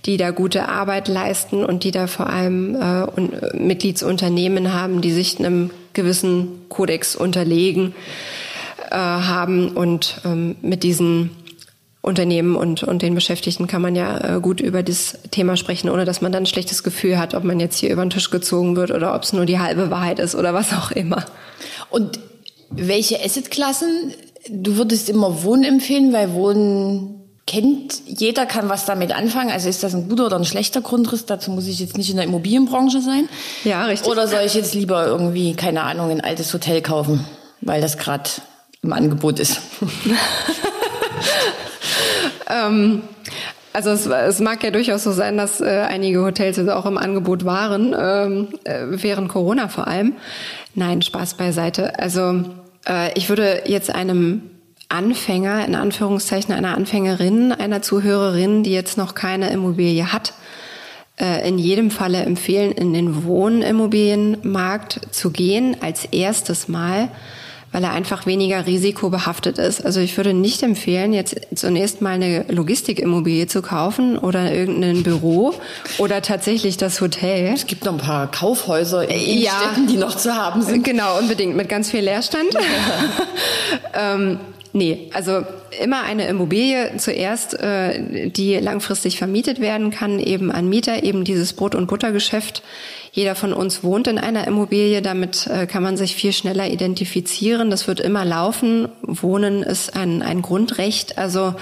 [0.07, 5.03] die da gute Arbeit leisten und die da vor allem äh, und, äh, Mitgliedsunternehmen haben,
[5.03, 7.95] die sich einem gewissen Kodex unterlegen
[8.91, 11.31] äh, haben und ähm, mit diesen
[12.05, 16.05] Unternehmen und, und den Beschäftigten kann man ja äh, gut über das Thema sprechen, ohne
[16.05, 18.77] dass man dann ein schlechtes Gefühl hat, ob man jetzt hier über den Tisch gezogen
[18.77, 21.25] wird oder ob es nur die halbe Wahrheit ist oder was auch immer.
[21.91, 22.21] Und
[22.71, 24.13] welche Assetklassen?
[24.51, 29.51] Du würdest immer Wohnen empfehlen, weil Wohnen kennt jeder, kann was damit anfangen.
[29.51, 31.25] Also ist das ein guter oder ein schlechter Grundriss?
[31.25, 33.29] Dazu muss ich jetzt nicht in der Immobilienbranche sein.
[33.65, 34.11] Ja, richtig.
[34.11, 37.25] Oder soll ich jetzt lieber irgendwie, keine Ahnung, ein altes Hotel kaufen,
[37.63, 38.29] weil das gerade
[38.83, 39.61] im Angebot ist?
[42.49, 43.03] Ähm,
[43.73, 46.97] also es, es, mag ja durchaus so sein, dass äh, einige Hotels jetzt auch im
[46.97, 50.15] Angebot waren, ähm, äh, während Corona vor allem.
[50.75, 51.99] Nein, Spaß beiseite.
[51.99, 52.45] Also
[52.89, 54.43] äh, ich würde jetzt einem
[54.89, 60.35] Anfänger, in Anführungszeichen einer Anfängerin, einer Zuhörerin, die jetzt noch keine Immobilie hat,
[61.19, 67.09] äh, in jedem Falle empfehlen, in den Wohnimmobilienmarkt zu gehen, als erstes Mal
[67.75, 69.85] weil er einfach weniger risikobehaftet ist.
[69.85, 75.53] Also ich würde nicht empfehlen, jetzt zunächst mal eine Logistikimmobilie zu kaufen oder irgendein Büro
[75.99, 77.53] oder tatsächlich das Hotel.
[77.53, 80.85] Es gibt noch ein paar Kaufhäuser in ja, Städten, die noch zu haben sind.
[80.85, 82.55] Genau, unbedingt, mit ganz viel Leerstand.
[82.55, 82.61] Ja.
[84.15, 84.39] ähm,
[84.77, 85.45] Nee, also
[85.81, 91.53] immer eine Immobilie zuerst, äh, die langfristig vermietet werden kann, eben an Mieter, eben dieses
[91.53, 92.65] Brot- und Buttergeschäft.
[93.13, 97.71] Jeder von uns wohnt in einer Immobilie, damit äh, kann man sich viel schneller identifizieren.
[97.71, 98.89] Das wird immer laufen.
[99.03, 101.55] Wohnen ist ein, ein Grundrecht, also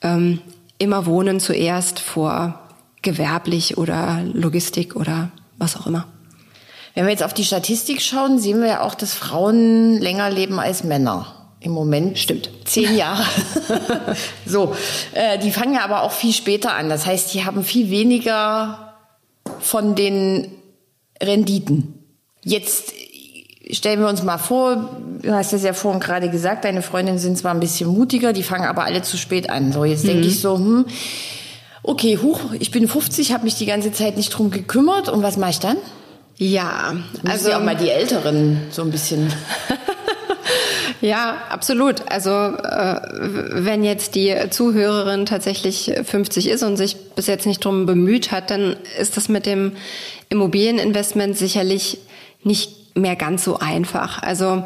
[0.00, 0.40] ähm,
[0.78, 2.60] immer wohnen zuerst vor
[3.02, 6.06] gewerblich oder Logistik oder was auch immer.
[6.94, 10.60] Wenn wir jetzt auf die Statistik schauen, sehen wir ja auch, dass Frauen länger leben
[10.60, 11.34] als Männer.
[11.60, 12.50] Im Moment stimmt.
[12.64, 13.24] Zehn Jahre.
[14.46, 14.76] so,
[15.12, 16.88] äh, die fangen ja aber auch viel später an.
[16.88, 18.94] Das heißt, die haben viel weniger
[19.60, 20.52] von den
[21.20, 21.94] Renditen.
[22.44, 22.92] Jetzt
[23.70, 27.36] stellen wir uns mal vor, du hast es ja vorhin gerade gesagt, deine Freundinnen sind
[27.36, 29.72] zwar ein bisschen mutiger, die fangen aber alle zu spät an.
[29.72, 30.08] So, jetzt mhm.
[30.08, 30.86] denke ich so, hm,
[31.82, 35.36] okay, huch, ich bin 50, habe mich die ganze Zeit nicht drum gekümmert und was
[35.36, 35.76] mache ich dann?
[36.36, 36.94] Ja,
[37.26, 39.32] also auch mal die Älteren so ein bisschen
[41.00, 42.10] Ja, absolut.
[42.10, 43.00] Also äh,
[43.52, 48.50] wenn jetzt die Zuhörerin tatsächlich 50 ist und sich bis jetzt nicht drum bemüht hat,
[48.50, 49.72] dann ist das mit dem
[50.28, 51.98] Immobilieninvestment sicherlich
[52.42, 54.22] nicht mehr ganz so einfach.
[54.22, 54.64] Also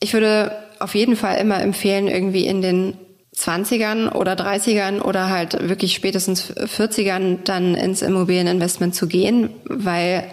[0.00, 2.96] ich würde auf jeden Fall immer empfehlen, irgendwie in den
[3.36, 10.24] 20ern oder 30ern oder halt wirklich spätestens 40ern dann ins Immobilieninvestment zu gehen, weil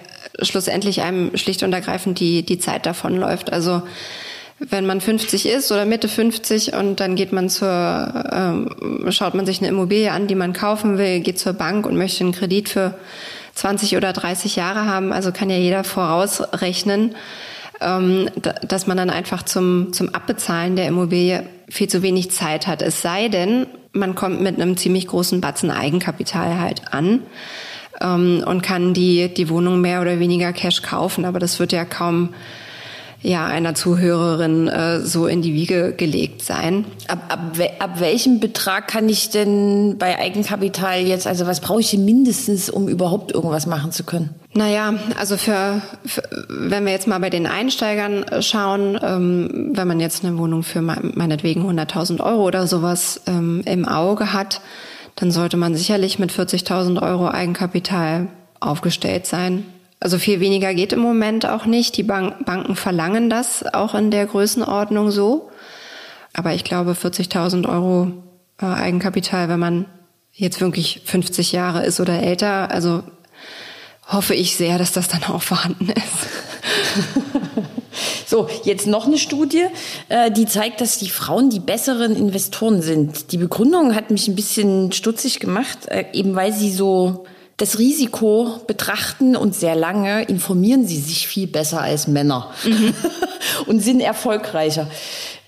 [0.42, 3.52] schlussendlich einem schlicht und ergreifend die, die Zeit davonläuft.
[3.52, 3.82] Also
[4.70, 7.70] wenn man 50 ist oder Mitte 50 und dann geht man zur,
[8.32, 11.98] ähm, schaut man sich eine Immobilie an, die man kaufen will, geht zur Bank und
[11.98, 12.94] möchte einen Kredit für
[13.56, 17.16] 20 oder 30 Jahre haben, also kann ja jeder vorausrechnen,
[17.82, 18.30] ähm,
[18.68, 22.82] dass man dann einfach zum, zum Abbezahlen der Immobilie viel zu wenig Zeit hat.
[22.82, 27.22] Es sei denn, man kommt mit einem ziemlich großen Batzen Eigenkapital halt an
[28.02, 31.26] ähm, und kann die, die Wohnung mehr oder weniger Cash kaufen.
[31.26, 32.30] Aber das wird ja kaum
[33.24, 36.84] ja, einer Zuhörerin äh, so in die Wiege gelegt sein.
[37.08, 41.92] Ab, ab, ab welchem Betrag kann ich denn bei Eigenkapital jetzt, also was brauche ich
[41.92, 44.32] denn mindestens, um überhaupt irgendwas machen zu können?
[44.54, 49.88] Naja, also für, für wenn wir jetzt mal bei den Einsteigern äh, schauen, ähm, wenn
[49.88, 54.60] man jetzt eine Wohnung für meinetwegen 100.000 Euro oder sowas ähm, im Auge hat,
[55.16, 58.28] dann sollte man sicherlich mit 40.000 Euro Eigenkapital
[58.60, 59.64] aufgestellt sein.
[60.04, 61.96] Also viel weniger geht im Moment auch nicht.
[61.96, 65.50] Die Bank Banken verlangen das auch in der Größenordnung so.
[66.34, 68.12] Aber ich glaube 40.000 Euro
[68.62, 69.86] äh, Eigenkapital, wenn man
[70.34, 73.04] jetzt wirklich 50 Jahre ist oder älter, also
[74.06, 75.96] hoffe ich sehr, dass das dann auch vorhanden ist.
[78.26, 79.66] So, jetzt noch eine Studie,
[80.10, 83.32] äh, die zeigt, dass die Frauen die besseren Investoren sind.
[83.32, 87.26] Die Begründung hat mich ein bisschen stutzig gemacht, äh, eben weil sie so
[87.58, 92.94] das Risiko betrachten und sehr lange informieren sie sich viel besser als Männer mhm.
[93.68, 94.88] und sind erfolgreicher,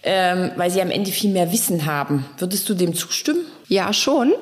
[0.04, 2.26] ähm, weil sie am Ende viel mehr Wissen haben.
[2.38, 3.46] Würdest du dem zustimmen?
[3.68, 4.34] Ja, schon.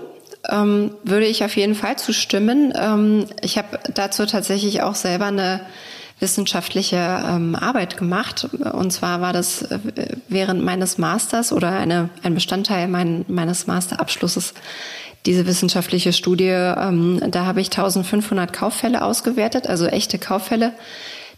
[0.50, 2.74] Ähm, würde ich auf jeden Fall zustimmen.
[2.76, 5.62] Ähm, ich habe dazu tatsächlich auch selber eine
[6.20, 8.48] wissenschaftliche ähm, Arbeit gemacht.
[8.74, 9.80] Und zwar war das äh,
[10.28, 14.54] während meines Masters oder eine, ein Bestandteil mein, meines Masterabschlusses
[15.26, 20.74] diese wissenschaftliche Studie, ähm, da habe ich 1500 Kauffälle ausgewertet, also echte Kauffälle,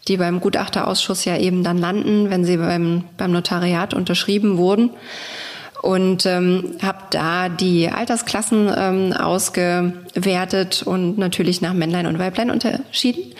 [0.08, 4.90] die beim Gutachterausschuss ja eben dann landen, wenn sie beim, beim Notariat unterschrieben wurden.
[5.82, 13.34] Und ähm, habe da die Altersklassen ähm, ausgewertet und natürlich nach Männlein und Weiblein unterschieden.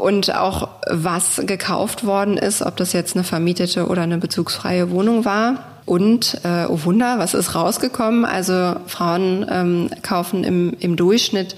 [0.00, 5.26] Und auch was gekauft worden ist, ob das jetzt eine vermietete oder eine bezugsfreie Wohnung
[5.26, 5.75] war.
[5.86, 8.24] Und, äh, oh Wunder, was ist rausgekommen?
[8.24, 11.56] Also Frauen ähm, kaufen im, im Durchschnitt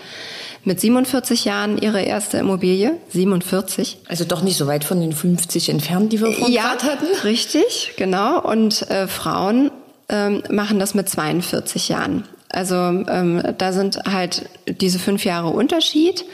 [0.64, 2.92] mit 47 Jahren ihre erste Immobilie.
[3.08, 3.98] 47.
[4.06, 7.06] Also doch nicht so weit von den 50 entfernt, die wir vorhin ja, hatten.
[7.24, 8.40] Richtig, genau.
[8.40, 9.70] Und äh, Frauen
[10.10, 12.24] ähm, machen das mit 42 Jahren.
[12.50, 16.24] Also ähm, da sind halt diese fünf Jahre Unterschied.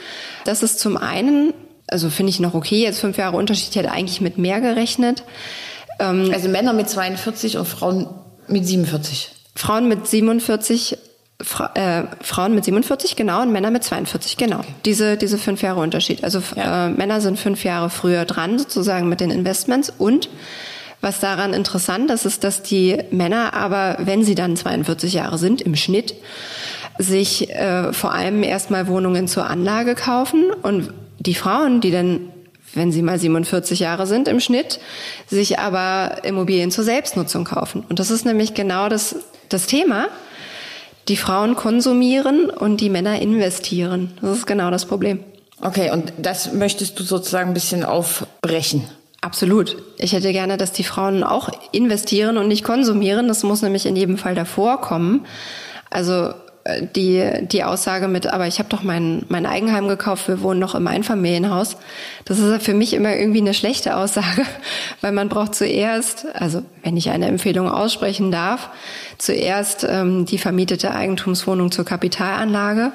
[0.45, 1.55] Das ist zum einen,
[1.87, 5.23] also finde ich noch okay, jetzt fünf Jahre Unterschied, ich hätte eigentlich mit mehr gerechnet.
[5.99, 8.09] Ähm, also Männer mit 42 und Frauen
[8.49, 9.31] mit 47.
[9.55, 10.99] Frauen mit 47
[11.43, 14.61] Fra äh, Frauen mit 47, genau, und Männer mit 42, genau.
[14.61, 14.69] Okay.
[14.85, 16.23] Diese, diese fünf Jahre Unterschied.
[16.23, 16.87] Also ja.
[16.87, 19.93] äh, Männer sind fünf Jahre früher dran, sozusagen mit den Investments.
[19.99, 20.29] Und
[21.01, 25.61] was daran interessant ist, ist, dass die Männer aber, wenn sie dann 42 Jahre sind,
[25.61, 26.15] im Schnitt,
[26.99, 30.53] sich äh, vor allem erstmal Wohnungen zur Anlage kaufen.
[30.63, 32.33] Und die Frauen, die dann
[32.75, 34.81] wenn sie mal 47 Jahre sind im Schnitt,
[35.27, 37.85] sich aber Immobilien zur Selbstnutzung kaufen.
[37.89, 39.17] Und das ist nämlich genau das,
[39.49, 40.09] das Thema.
[41.09, 44.13] Die Frauen konsumieren und die Männer investieren.
[44.23, 45.21] Das ist genau das Problem.
[45.61, 48.89] Okay, und das möchtest du sozusagen ein bisschen aufbrechen.
[49.21, 49.77] Absolut.
[49.97, 53.29] Ich hätte gerne, dass die Frauen auch investieren und nicht konsumieren.
[53.29, 55.25] Das muss nämlich in jedem Fall davor kommen.
[55.89, 56.35] Also
[56.97, 60.75] die, die Aussage mit, aber ich habe doch mein, mein Eigenheim gekauft, wir wohnen noch
[60.75, 61.77] im Einfamilienhaus.
[62.25, 64.47] Das ist für mich immer irgendwie eine schlechte Aussage,
[65.03, 68.71] weil man braucht zuerst, also wenn ich eine Empfehlung aussprechen darf,
[69.19, 72.93] zuerst ähm, die vermietete Eigentumswohnung zur Kapitalanlage,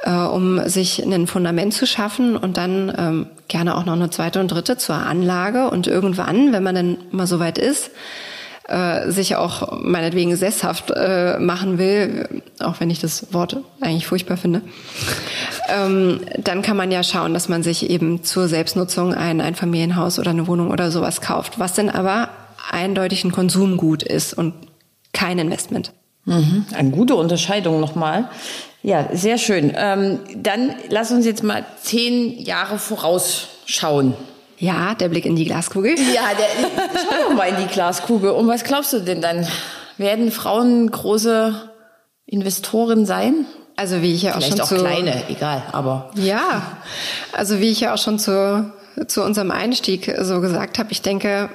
[0.00, 4.40] äh, um sich ein Fundament zu schaffen und dann ähm, gerne auch noch eine zweite
[4.40, 7.92] und dritte zur Anlage und irgendwann, wenn man dann mal so weit ist,
[8.68, 14.36] äh, sich auch meinetwegen sesshaft äh, machen will, auch wenn ich das Wort eigentlich furchtbar
[14.36, 14.62] finde,
[15.68, 20.30] ähm, dann kann man ja schauen, dass man sich eben zur Selbstnutzung ein Einfamilienhaus oder
[20.30, 22.28] eine Wohnung oder sowas kauft, was denn aber
[22.70, 24.54] eindeutig ein Konsumgut ist und
[25.12, 25.92] kein Investment.
[26.26, 26.66] Mhm.
[26.74, 28.28] Eine gute Unterscheidung nochmal.
[28.82, 29.72] Ja, sehr schön.
[29.74, 34.14] Ähm, dann lass uns jetzt mal zehn Jahre vorausschauen.
[34.58, 35.94] Ja, der Blick in die Glaskugel.
[35.98, 36.46] Ja, der,
[36.94, 38.30] schau doch mal in die Glaskugel.
[38.30, 39.46] Und was glaubst du denn dann?
[39.96, 41.70] Werden Frauen große
[42.26, 43.46] Investoren sein?
[43.76, 46.78] Also wie ich ja auch Vielleicht schon auch zu, kleine, egal, aber ja,
[47.32, 48.72] also wie ich ja auch schon zu
[49.06, 51.48] zu unserem Einstieg so gesagt habe, ich denke,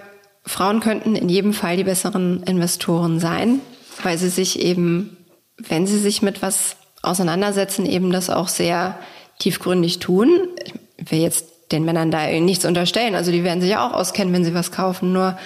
[0.46, 3.62] Frauen könnten in jedem Fall die besseren Investoren sein,
[4.02, 5.18] weil sie sich eben,
[5.58, 8.98] wenn sie sich mit was auseinandersetzen, eben das auch sehr
[9.40, 10.48] tiefgründig tun.
[10.98, 13.16] Ich will jetzt den Männern da nichts unterstellen.
[13.16, 15.12] Also die werden sich ja auch auskennen, wenn sie was kaufen.
[15.12, 15.38] Nur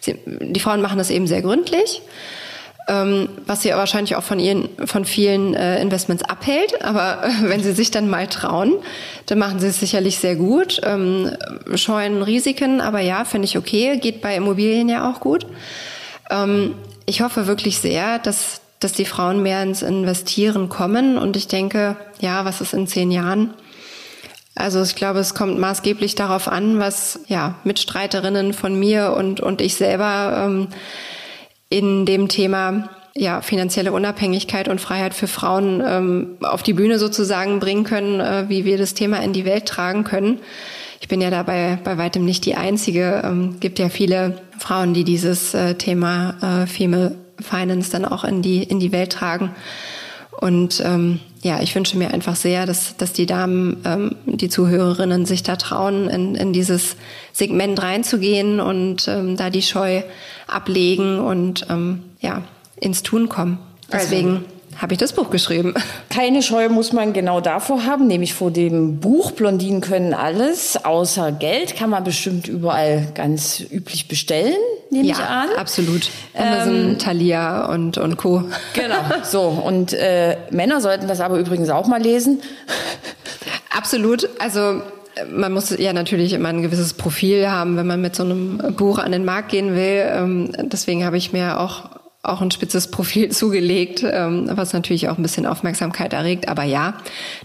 [0.00, 2.02] sie, die Frauen machen das eben sehr gründlich,
[2.88, 6.84] ähm, was sie wahrscheinlich auch von ihren von vielen äh, Investments abhält.
[6.84, 8.74] Aber äh, wenn sie sich dann mal trauen,
[9.26, 11.30] dann machen sie es sicherlich sehr gut, ähm,
[11.74, 12.80] scheuen Risiken.
[12.80, 15.46] Aber ja, finde ich okay, geht bei Immobilien ja auch gut.
[16.30, 16.74] Ähm,
[17.06, 21.16] ich hoffe wirklich sehr, dass, dass die Frauen mehr ins Investieren kommen.
[21.16, 23.54] Und ich denke, ja, was ist in zehn Jahren?
[24.58, 29.60] Also ich glaube, es kommt maßgeblich darauf an, was ja Mitstreiterinnen von mir und, und
[29.60, 30.68] ich selber ähm,
[31.70, 37.58] in dem Thema ja, finanzielle Unabhängigkeit und Freiheit für Frauen ähm, auf die Bühne sozusagen
[37.60, 40.40] bringen können, äh, wie wir das Thema in die Welt tragen können.
[41.00, 43.22] Ich bin ja dabei bei weitem nicht die Einzige.
[43.24, 48.42] Ähm, gibt ja viele Frauen, die dieses äh, Thema äh, Female Finance dann auch in
[48.42, 49.54] die, in die Welt tragen.
[50.40, 55.26] Und ähm, ja, ich wünsche mir einfach sehr, dass, dass die Damen, ähm, die Zuhörerinnen
[55.26, 56.96] sich da trauen, in, in dieses
[57.32, 60.02] Segment reinzugehen und ähm, da die Scheu
[60.46, 62.42] ablegen und ähm, ja,
[62.76, 63.58] ins Tun kommen.
[63.90, 64.36] Also Deswegen.
[64.36, 65.74] Also habe ich das Buch geschrieben.
[66.08, 71.32] Keine Scheu muss man genau davor haben, nämlich vor dem Buch Blondinen können alles, außer
[71.32, 74.54] Geld, kann man bestimmt überall ganz üblich bestellen,
[74.90, 75.48] nehme ja, ich an.
[75.58, 76.10] absolut.
[76.34, 78.44] Amazon, ähm, Thalia und, und Co.
[78.74, 79.42] Genau, so.
[79.42, 82.40] Und äh, Männer sollten das aber übrigens auch mal lesen.
[83.76, 84.28] Absolut.
[84.40, 84.82] Also
[85.30, 88.98] man muss ja natürlich immer ein gewisses Profil haben, wenn man mit so einem Buch
[88.98, 90.06] an den Markt gehen will.
[90.10, 95.16] Ähm, deswegen habe ich mir auch auch ein spitzes Profil zugelegt, ähm, was natürlich auch
[95.16, 96.48] ein bisschen Aufmerksamkeit erregt.
[96.48, 96.94] Aber ja,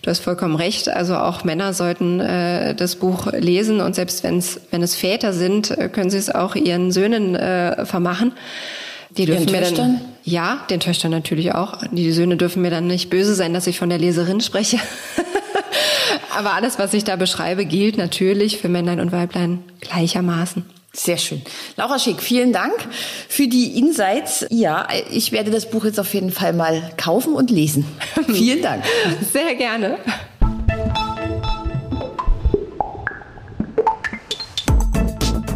[0.01, 0.89] du hast vollkommen recht.
[0.89, 5.71] Also auch Männer sollten äh, das Buch lesen und selbst wenn's, wenn es Väter sind,
[5.71, 8.33] äh, können sie es auch ihren Söhnen äh, vermachen.
[9.17, 11.77] Die dürfen mir dann, ja, den Töchtern natürlich auch.
[11.91, 14.79] Die Söhne dürfen mir dann nicht böse sein, dass ich von der Leserin spreche.
[16.35, 20.65] Aber alles, was ich da beschreibe, gilt natürlich für Männlein und Weiblein gleichermaßen.
[20.95, 21.41] Sehr schön.
[21.75, 22.75] Laura Schick, vielen Dank
[23.27, 24.45] für die Insights.
[24.51, 27.83] Ja, ich werde das Buch jetzt auf jeden Fall mal kaufen und lesen.
[28.31, 28.83] vielen Dank.
[29.31, 29.97] Sehr gerne.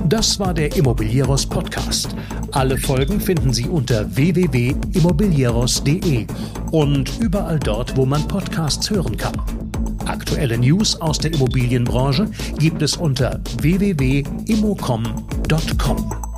[0.06, 2.10] Das war der Immobilieros Podcast.
[2.52, 6.26] Alle Folgen finden Sie unter www.immobilieros.de
[6.72, 9.36] und überall dort, wo man Podcasts hören kann.
[10.08, 16.37] Aktuelle News aus der Immobilienbranche gibt es unter www.immocom.com.